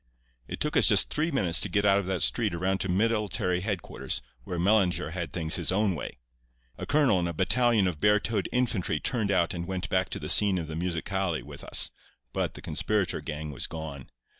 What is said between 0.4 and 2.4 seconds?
"It took us just three minutes to get out of that